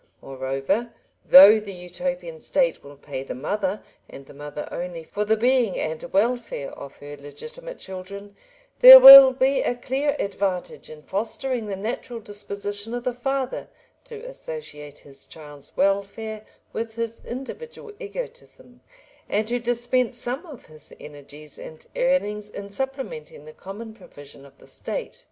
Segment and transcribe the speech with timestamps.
[0.19, 5.37] Moreover, though the Utopian State will pay the mother, and the mother only, for the
[5.37, 8.35] being and welfare of her legitimate children,
[8.79, 13.69] there will be a clear advantage in fostering the natural disposition of the father
[14.05, 16.43] to associate his child's welfare
[16.73, 18.81] with his individual egotism,
[19.29, 24.57] and to dispense some of his energies and earnings in supplementing the common provision of
[24.57, 25.19] the State.